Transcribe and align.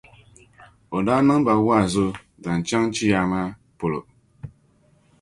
O 0.95 0.97
daa 1.05 1.21
niŋ 1.27 1.39
ba 1.45 1.53
wa’azu 1.65 2.07
n-zaŋ 2.37 2.57
chaŋ 2.67 2.83
chiyaama 2.95 3.41
polo. 3.77 3.99